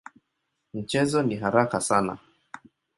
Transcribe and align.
Mchezo 0.73 1.23
ni 1.23 1.35
haraka 1.35 1.81
sana. 1.81 2.17